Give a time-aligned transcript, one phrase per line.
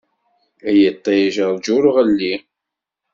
[0.69, 2.33] Ay iṭij ṛğu ur ɣelli.